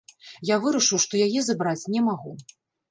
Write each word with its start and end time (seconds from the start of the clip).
Я 0.51 0.55
вырашыў, 0.63 1.03
што 1.05 1.13
яе 1.29 1.39
забраць 1.51 1.81
не 1.99 2.07
магу. 2.09 2.39